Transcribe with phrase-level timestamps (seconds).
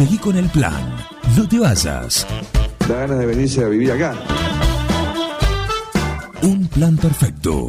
[0.00, 0.96] Seguí con el plan.
[1.36, 2.26] No te vayas.
[2.88, 4.14] Da ganas de venirse a vivir acá.
[6.40, 7.68] Un plan perfecto.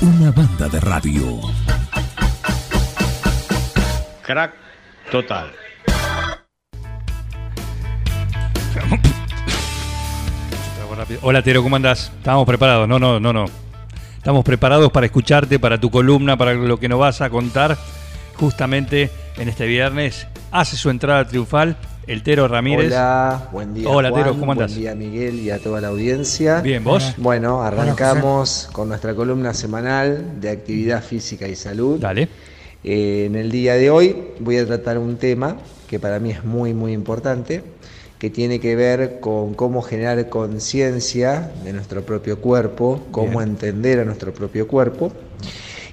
[0.00, 1.40] Una banda de radio.
[4.22, 4.54] Crack
[5.12, 5.52] total.
[11.20, 12.10] Hola Tero, ¿cómo andás?
[12.16, 13.44] Estamos preparados, no, no, no, no.
[14.16, 17.76] Estamos preparados para escucharte, para tu columna, para lo que nos vas a contar
[18.38, 20.26] justamente en este viernes.
[20.50, 22.86] Hace su entrada triunfal el Tero Ramírez.
[22.86, 23.88] Hola, buen día.
[23.88, 24.70] Hola Tero, ¿cómo andás?
[24.72, 26.60] Buen día Miguel y a toda la audiencia.
[26.60, 27.14] Bien, ¿vos?
[27.16, 31.98] Bueno, arrancamos con nuestra columna semanal de actividad física y salud.
[32.00, 32.28] Dale.
[32.84, 35.56] Eh, en el día de hoy voy a tratar un tema
[35.88, 37.62] que para mí es muy, muy importante,
[38.18, 43.50] que tiene que ver con cómo generar conciencia de nuestro propio cuerpo, cómo Bien.
[43.50, 45.12] entender a nuestro propio cuerpo.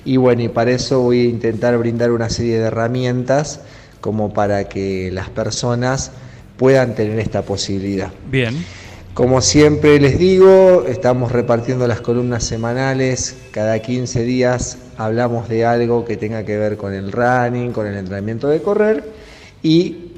[0.05, 3.61] Y bueno, y para eso voy a intentar brindar una serie de herramientas
[4.01, 6.11] como para que las personas
[6.57, 8.11] puedan tener esta posibilidad.
[8.29, 8.65] Bien.
[9.13, 13.37] Como siempre les digo, estamos repartiendo las columnas semanales.
[13.51, 17.95] Cada 15 días hablamos de algo que tenga que ver con el running, con el
[17.95, 19.03] entrenamiento de correr.
[19.61, 20.13] Y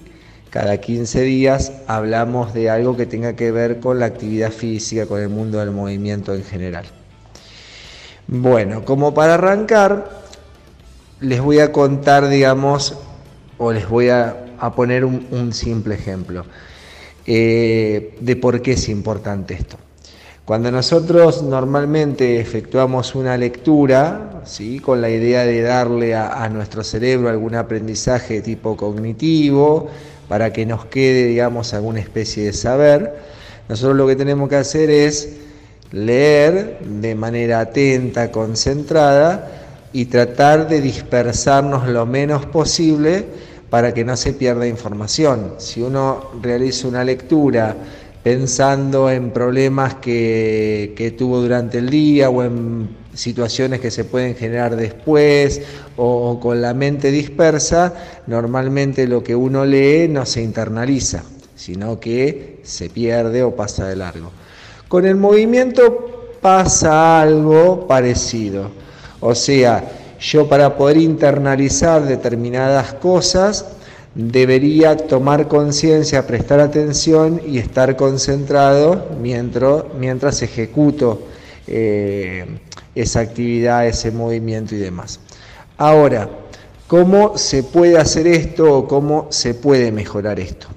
[0.50, 5.22] cada 15 días hablamos de algo que tenga que ver con la actividad física, con
[5.22, 6.86] el mundo del movimiento en general.
[8.28, 10.10] Bueno, como para arrancar,
[11.20, 12.96] les voy a contar, digamos,
[13.58, 14.42] o les voy a,
[14.76, 16.44] poner un, un simple ejemplo
[17.28, 19.78] eh, de por qué es importante esto.
[20.44, 24.80] Cuando nosotros normalmente efectuamos una lectura, ¿sí?
[24.80, 29.90] con la idea de darle a, a nuestro cerebro algún aprendizaje tipo cognitivo,
[30.28, 33.16] para que nos quede, digamos, alguna especie de saber,
[33.70, 35.45] nosotros lo que tenemos que hacer es
[35.96, 43.24] leer de manera atenta, concentrada y tratar de dispersarnos lo menos posible
[43.70, 45.54] para que no se pierda información.
[45.58, 47.78] Si uno realiza una lectura
[48.22, 54.36] pensando en problemas que, que tuvo durante el día o en situaciones que se pueden
[54.36, 55.62] generar después
[55.96, 57.94] o, o con la mente dispersa,
[58.28, 61.24] normalmente lo que uno lee no se internaliza,
[61.56, 64.32] sino que se pierde o pasa de largo.
[64.88, 68.70] Con el movimiento pasa algo parecido.
[69.20, 69.84] O sea,
[70.20, 73.66] yo para poder internalizar determinadas cosas
[74.14, 81.24] debería tomar conciencia, prestar atención y estar concentrado mientras, mientras ejecuto
[81.68, 82.46] eh,
[82.96, 85.20] esa actividad, ese movimiento y demás.
[85.78, 86.30] Ahora,
[86.88, 90.68] ¿cómo se puede hacer esto o cómo se puede mejorar esto?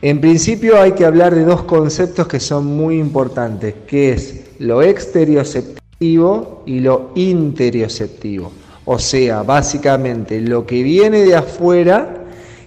[0.00, 4.80] En principio hay que hablar de dos conceptos que son muy importantes, que es lo
[4.80, 8.52] exterioceptivo y lo interioceptivo.
[8.84, 12.14] O sea, básicamente lo que viene de afuera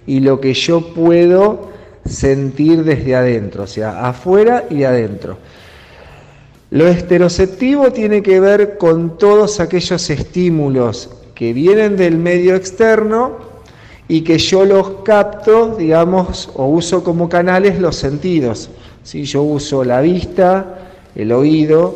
[0.06, 1.70] y lo que yo puedo
[2.04, 5.38] sentir desde adentro, o sea, afuera y adentro.
[6.70, 13.51] Lo esteroceptivo tiene que ver con todos aquellos estímulos que vienen del medio externo
[14.12, 18.68] y que yo los capto, digamos, o uso como canales los sentidos.
[19.02, 19.24] ¿sí?
[19.24, 20.80] Yo uso la vista,
[21.14, 21.94] el oído,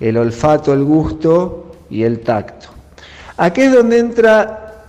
[0.00, 2.68] el olfato, el gusto y el tacto.
[3.36, 4.86] Aquí es donde entra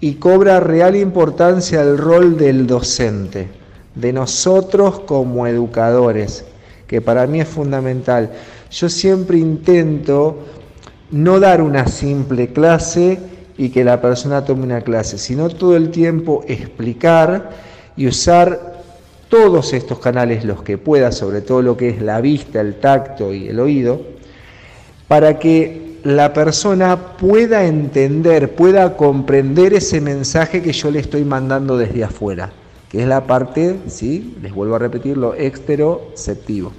[0.00, 3.48] y cobra real importancia el rol del docente,
[3.94, 6.46] de nosotros como educadores,
[6.86, 8.30] que para mí es fundamental.
[8.70, 10.38] Yo siempre intento
[11.10, 15.90] no dar una simple clase y que la persona tome una clase, sino todo el
[15.90, 17.50] tiempo explicar
[17.96, 18.74] y usar
[19.28, 23.32] todos estos canales, los que pueda, sobre todo lo que es la vista, el tacto
[23.32, 24.00] y el oído,
[25.08, 31.76] para que la persona pueda entender, pueda comprender ese mensaje que yo le estoy mandando
[31.78, 32.52] desde afuera,
[32.90, 34.36] que es la parte, ¿sí?
[34.42, 36.72] les vuelvo a repetir, lo exteroceptivo,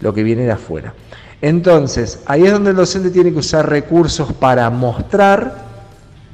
[0.00, 0.94] lo que viene de afuera.
[1.42, 5.67] Entonces, ahí es donde el docente tiene que usar recursos para mostrar,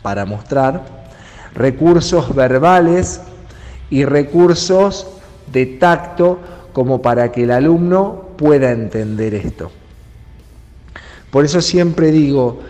[0.04, 0.84] para mostrar,
[1.54, 3.22] recursos verbales
[3.88, 5.06] y recursos
[5.50, 6.40] de tacto
[6.74, 9.70] como para que el alumno pueda entender esto.
[11.30, 12.60] Por eso siempre digo,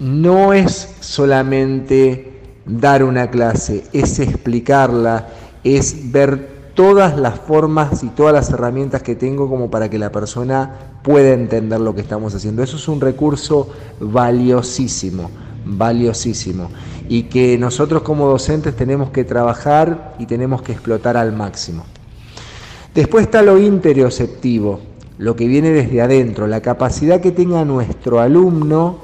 [0.00, 2.32] no es solamente
[2.66, 5.28] dar una clase, es explicarla,
[5.62, 10.10] es ver todas las formas y todas las herramientas que tengo como para que la
[10.10, 12.64] persona pueda entender lo que estamos haciendo.
[12.64, 13.70] Eso es un recurso
[14.00, 15.30] valiosísimo,
[15.66, 16.70] valiosísimo,
[17.08, 21.84] y que nosotros como docentes tenemos que trabajar y tenemos que explotar al máximo.
[22.94, 24.80] Después está lo interioceptivo,
[25.18, 28.98] lo que viene desde adentro, la capacidad que tenga nuestro alumno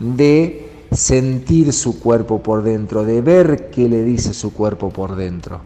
[0.00, 5.60] de sentir su cuerpo por dentro, de ver qué le dice su cuerpo por dentro.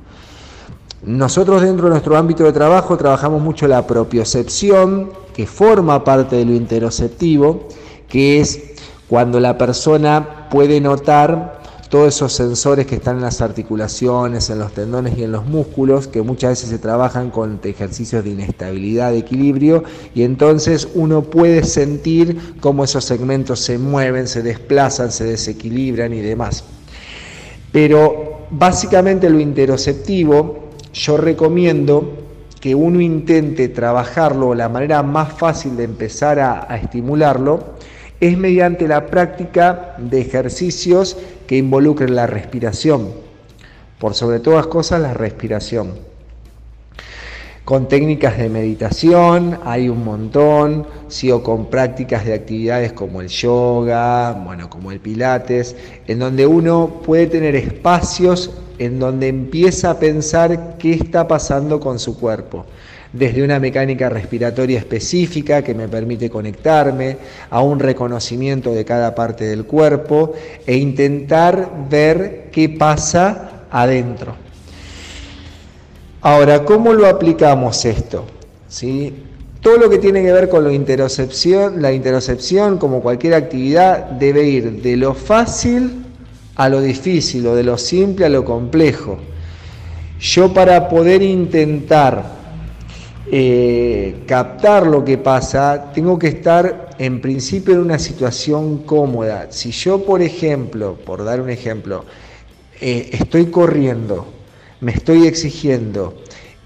[1.05, 6.45] Nosotros dentro de nuestro ámbito de trabajo trabajamos mucho la propiocepción, que forma parte de
[6.45, 7.69] lo interoceptivo,
[8.09, 8.70] que es
[9.11, 11.59] cuando la persona puede notar
[11.89, 16.07] todos esos sensores que están en las articulaciones, en los tendones y en los músculos,
[16.07, 19.83] que muchas veces se trabajan con ejercicios de inestabilidad, de equilibrio,
[20.15, 26.21] y entonces uno puede sentir cómo esos segmentos se mueven, se desplazan, se desequilibran y
[26.21, 26.63] demás.
[27.73, 32.13] Pero básicamente lo interoceptivo, yo recomiendo
[32.61, 37.81] que uno intente trabajarlo, la manera más fácil de empezar a, a estimularlo,
[38.21, 43.09] es mediante la práctica de ejercicios que involucren la respiración.
[43.99, 46.11] Por sobre todas cosas, la respiración.
[47.65, 53.29] Con técnicas de meditación hay un montón, sí, o con prácticas de actividades como el
[53.29, 55.77] yoga, bueno, como el pilates,
[56.07, 61.99] en donde uno puede tener espacios en donde empieza a pensar qué está pasando con
[61.99, 62.67] su cuerpo
[63.13, 67.17] desde una mecánica respiratoria específica que me permite conectarme,
[67.51, 70.33] a un reconocimiento de cada parte del cuerpo
[70.67, 74.35] e intentar ver qué pasa adentro.
[76.23, 78.27] Ahora, ¿cómo lo aplicamos esto?
[78.69, 79.15] ¿Sí?
[79.61, 84.45] Todo lo que tiene que ver con la interocepción, la interocepción, como cualquier actividad, debe
[84.45, 86.05] ir de lo fácil
[86.57, 89.19] a lo difícil o de lo simple a lo complejo.
[90.21, 92.40] Yo para poder intentar
[93.33, 99.47] eh, captar lo que pasa, tengo que estar en principio en una situación cómoda.
[99.51, 102.05] Si yo, por ejemplo, por dar un ejemplo,
[102.81, 104.27] eh, estoy corriendo,
[104.81, 106.15] me estoy exigiendo,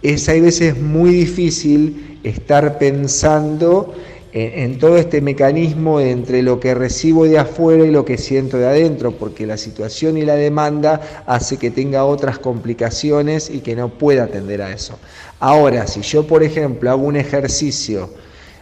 [0.03, 3.95] es a veces muy difícil estar pensando
[4.37, 8.67] en, todo este mecanismo entre lo que recibo de afuera y lo que siento de
[8.67, 13.91] adentro, porque la situación y la demanda hace que tenga otras complicaciones y que no
[13.91, 14.99] pueda atender a eso.
[15.39, 18.11] Ahora, si yo, por ejemplo, hago un ejercicio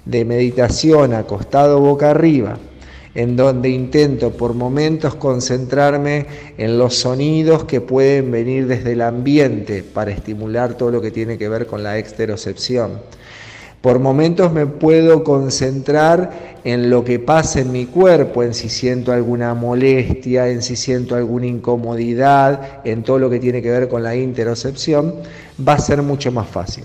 [0.04, 2.58] de meditación acostado boca arriba,
[3.14, 6.26] en donde intento por momentos concentrarme
[6.58, 11.38] en los sonidos que pueden venir desde el ambiente para estimular todo lo que tiene
[11.38, 13.00] que ver con la exterocepción
[13.82, 19.12] por momentos me puedo concentrar en lo que pasa en mi cuerpo, en si siento
[19.12, 24.04] alguna molestia, en si siento alguna incomodidad, en todo lo que tiene que ver con
[24.04, 25.16] la interocepción,
[25.68, 26.84] va a ser mucho más fácil.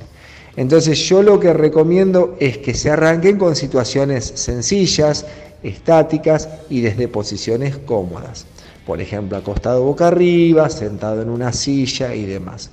[0.55, 5.27] Entonces yo lo que recomiendo es que se arranquen con situaciones sencillas,
[5.61, 8.47] estáticas y desde posiciones cómodas.
[8.87, 12.71] Por ejemplo, acostado boca arriba, sentado en una silla y demás.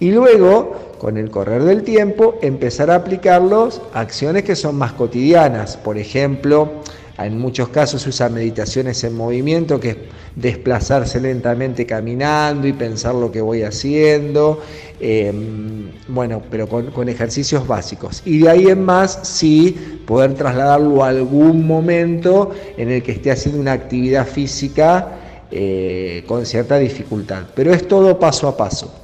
[0.00, 4.94] Y luego, con el correr del tiempo, empezar a aplicarlos a acciones que son más
[4.94, 5.76] cotidianas.
[5.76, 6.80] Por ejemplo,
[7.18, 9.96] en muchos casos se usa meditaciones en movimiento, que es
[10.36, 14.62] desplazarse lentamente caminando y pensar lo que voy haciendo.
[14.98, 18.22] Em, bueno, pero con, ejercicios básicos.
[18.24, 23.30] Y de ahí en más, sí, poder trasladarlo a algún momento en el que esté
[23.30, 25.08] haciendo una actividad física
[25.50, 27.42] eh, con cierta dificultad.
[27.54, 28.99] Pero es todo paso a paso.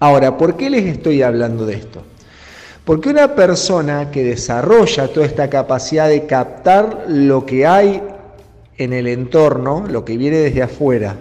[0.00, 2.02] Ahora, ¿por qué les estoy hablando de esto?
[2.84, 8.02] Porque una persona que desarrolla toda esta capacidad de captar lo que hay
[8.76, 11.16] en el entorno, lo que viene desde afuera,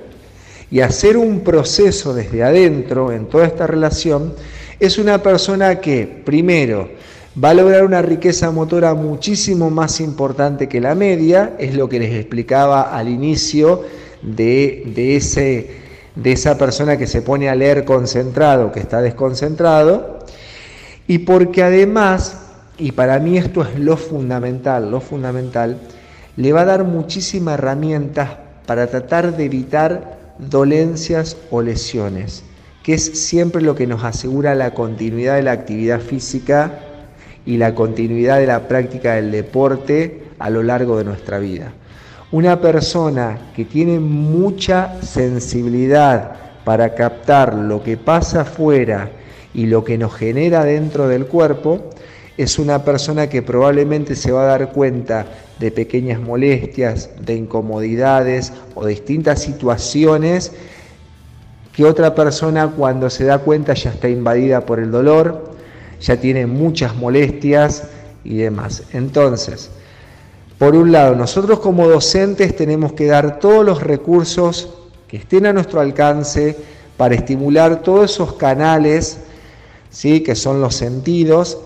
[0.69, 4.33] y hacer un proceso desde adentro en toda esta relación,
[4.79, 6.89] es una persona que, primero,
[7.43, 11.99] va a lograr una riqueza motora muchísimo más importante que la media, es lo que
[11.99, 13.83] les explicaba al inicio
[14.21, 15.86] de, de ese
[16.21, 20.19] de esa persona que se pone a leer concentrado, que está desconcentrado,
[21.07, 22.39] y porque además,
[22.77, 25.77] y para mí esto es lo fundamental, lo fundamental,
[26.35, 28.31] le va a dar muchísimas herramientas
[28.65, 32.43] para tratar de evitar dolencias o lesiones,
[32.83, 36.79] que es siempre lo que nos asegura la continuidad de la actividad física
[37.45, 41.73] y la continuidad de la práctica del deporte a lo largo de nuestra vida.
[42.31, 46.33] Una persona que tiene mucha sensibilidad
[46.65, 49.09] para captar lo que pasa afuera
[49.53, 51.89] y lo que nos genera dentro del cuerpo,
[52.35, 55.25] es una persona que probablemente se va a dar cuenta
[55.57, 60.51] de pequeñas molestias, de incomodidades o distintas situaciones
[61.71, 65.51] que otra persona cuando se da cuenta ya está invadida por el dolor,
[66.01, 67.83] ya tiene muchas molestias
[68.25, 68.83] y demás.
[68.91, 69.71] Entonces,
[70.57, 74.69] por un lado, nosotros como docentes tenemos que dar todos los recursos
[75.07, 76.57] que estén a nuestro alcance
[76.97, 79.19] para estimular todos esos canales,
[79.91, 80.21] ¿sí?
[80.21, 81.59] que son los sentidos,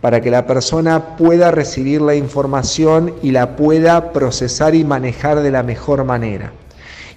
[0.00, 5.50] para que la persona pueda recibir la información y la pueda procesar y manejar de
[5.50, 6.52] la mejor manera.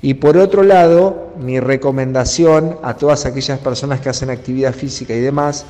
[0.01, 5.19] Y por otro lado, mi recomendación a todas aquellas personas que hacen actividad física y
[5.19, 5.65] demás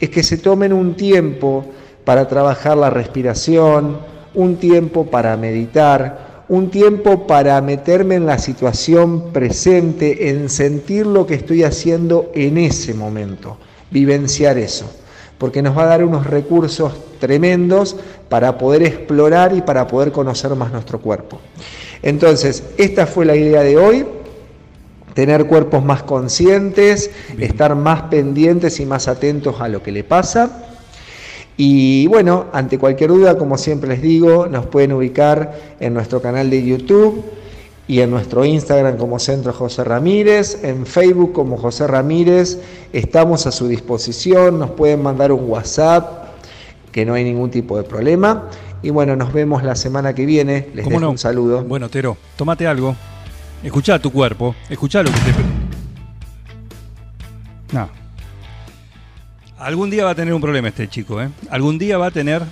[0.00, 1.66] es que se tomen un tiempo
[2.04, 3.98] para trabajar la respiración,
[4.34, 11.26] un tiempo para meditar, un tiempo para meterme en la situación presente, en sentir lo
[11.26, 13.58] que estoy haciendo en ese momento,
[13.90, 14.90] vivenciar eso
[15.38, 17.96] porque nos va a dar unos recursos tremendos
[18.28, 21.38] para poder explorar y para poder conocer más nuestro cuerpo.
[22.02, 24.06] Entonces, esta fue la idea de hoy,
[25.14, 30.73] tener cuerpos más conscientes, estar más pendientes y más atentos a lo que le pasa.
[31.56, 36.50] Y bueno, ante cualquier duda, como siempre les digo, nos pueden ubicar en nuestro canal
[36.50, 37.24] de YouTube
[37.86, 42.58] y en nuestro Instagram como Centro José Ramírez, en Facebook como José Ramírez,
[42.92, 46.24] estamos a su disposición, nos pueden mandar un WhatsApp,
[46.90, 48.48] que no hay ningún tipo de problema.
[48.82, 51.62] Y bueno, nos vemos la semana que viene, les dejo un saludo.
[51.64, 52.96] Bueno, Tero, tómate algo,
[53.62, 55.34] escucha tu cuerpo, escucha lo que te...
[57.74, 58.03] No.
[59.64, 61.30] Algún día va a tener un problema este chico, ¿eh?
[61.50, 62.42] Algún día va a tener...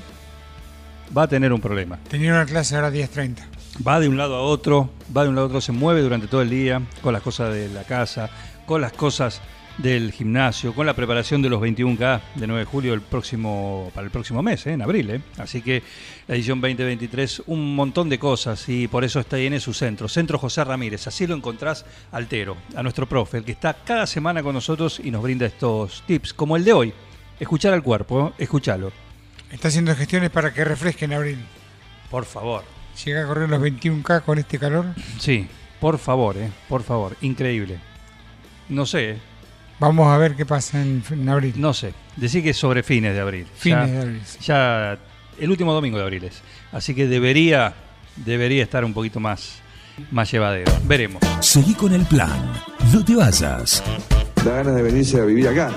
[1.16, 1.98] Va a tener un problema.
[2.08, 3.52] Tenía una clase ahora 10.30
[3.86, 6.26] va de un lado a otro, va de un lado a otro, se mueve durante
[6.26, 8.28] todo el día con las cosas de la casa,
[8.66, 9.40] con las cosas
[9.78, 14.04] del gimnasio, con la preparación de los 21K de 9 de julio el próximo, para
[14.04, 14.72] el próximo mes, ¿eh?
[14.72, 15.10] en abril.
[15.10, 15.20] ¿eh?
[15.38, 15.82] Así que
[16.26, 20.08] la edición 2023, un montón de cosas y por eso está ahí en su centro,
[20.08, 21.06] Centro José Ramírez.
[21.06, 25.10] Así lo encontrás altero, a nuestro profe, el que está cada semana con nosotros y
[25.10, 26.92] nos brinda estos tips, como el de hoy.
[27.40, 28.42] Escuchar al cuerpo, ¿eh?
[28.44, 28.92] escuchalo.
[29.50, 31.38] Está haciendo gestiones para que refresque en abril.
[32.10, 32.62] Por favor.
[33.04, 34.86] ¿Llega a correr los 21K con este calor?
[35.18, 35.46] Sí,
[35.80, 37.78] por favor, eh, por favor, increíble.
[38.68, 39.31] No sé.
[39.78, 41.54] Vamos a ver qué pasa en, abril.
[41.56, 43.46] No sé, decir que sobre fines de abril.
[43.54, 44.22] Fines de abril.
[44.40, 44.98] Ya
[45.38, 46.42] el último domingo de abril es.
[46.72, 47.74] Así que debería,
[48.16, 49.58] debería estar un poquito más,
[50.10, 50.72] más llevadero.
[50.84, 51.22] Veremos.
[51.40, 52.52] Seguí con el plan.
[52.92, 53.82] No te vayas.
[54.44, 55.70] Da ganas de venirse a vivir acá.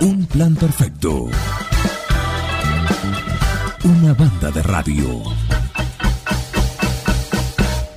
[0.00, 1.30] Un plan perfecto.
[3.84, 5.22] Una banda de radio.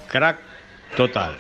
[0.10, 0.40] Crack
[0.96, 1.38] total.